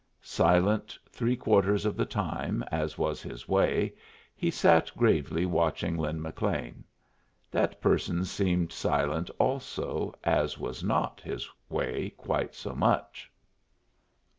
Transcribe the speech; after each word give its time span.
Silent 0.23 0.97
three 1.11 1.35
quarters 1.37 1.85
of 1.85 1.95
the 1.95 2.07
time, 2.07 2.63
as 2.71 2.97
was 2.97 3.21
his 3.21 3.47
way, 3.47 3.93
he 4.35 4.49
sat 4.49 4.89
gravely 4.97 5.45
watching 5.45 5.95
Lin 5.95 6.19
McLean. 6.19 6.83
That 7.51 7.79
person 7.79 8.25
seemed 8.25 8.71
silent 8.71 9.29
also, 9.37 10.15
as 10.23 10.57
was 10.57 10.83
not 10.83 11.21
his 11.21 11.47
way 11.69 12.09
quite 12.17 12.55
so 12.55 12.73
much. 12.73 13.31